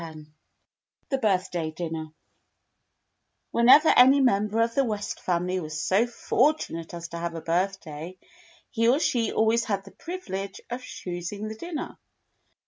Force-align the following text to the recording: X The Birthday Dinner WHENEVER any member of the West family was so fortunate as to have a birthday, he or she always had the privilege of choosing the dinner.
X 0.03 0.17
The 1.09 1.19
Birthday 1.19 1.69
Dinner 1.69 2.07
WHENEVER 3.51 3.89
any 3.95 4.19
member 4.19 4.63
of 4.63 4.73
the 4.73 4.83
West 4.83 5.19
family 5.19 5.59
was 5.59 5.79
so 5.79 6.07
fortunate 6.07 6.95
as 6.95 7.07
to 7.09 7.17
have 7.19 7.35
a 7.35 7.41
birthday, 7.41 8.17
he 8.71 8.87
or 8.89 8.97
she 8.99 9.31
always 9.31 9.63
had 9.65 9.83
the 9.85 9.91
privilege 9.91 10.59
of 10.71 10.81
choosing 10.81 11.49
the 11.49 11.55
dinner. 11.55 11.99